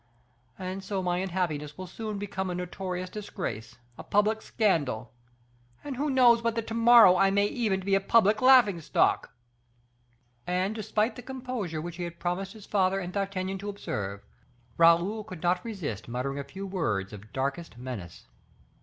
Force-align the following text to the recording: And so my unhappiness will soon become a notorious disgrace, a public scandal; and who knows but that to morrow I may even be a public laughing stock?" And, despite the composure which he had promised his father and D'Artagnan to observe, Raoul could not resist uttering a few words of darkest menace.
And 0.57 0.83
so 0.83 1.03
my 1.03 1.17
unhappiness 1.19 1.77
will 1.77 1.85
soon 1.85 2.17
become 2.17 2.49
a 2.49 2.55
notorious 2.55 3.07
disgrace, 3.07 3.77
a 3.99 4.03
public 4.03 4.41
scandal; 4.41 5.13
and 5.83 5.95
who 5.95 6.09
knows 6.09 6.41
but 6.41 6.55
that 6.55 6.65
to 6.69 6.73
morrow 6.73 7.17
I 7.17 7.29
may 7.29 7.45
even 7.45 7.81
be 7.81 7.93
a 7.93 7.99
public 7.99 8.41
laughing 8.41 8.81
stock?" 8.81 9.31
And, 10.47 10.73
despite 10.73 11.17
the 11.17 11.21
composure 11.21 11.81
which 11.83 11.97
he 11.97 12.03
had 12.03 12.19
promised 12.19 12.53
his 12.53 12.65
father 12.65 12.99
and 12.99 13.13
D'Artagnan 13.13 13.59
to 13.59 13.69
observe, 13.69 14.23
Raoul 14.75 15.23
could 15.23 15.43
not 15.43 15.63
resist 15.63 16.09
uttering 16.11 16.39
a 16.39 16.43
few 16.43 16.65
words 16.65 17.13
of 17.13 17.31
darkest 17.31 17.77
menace. 17.77 18.25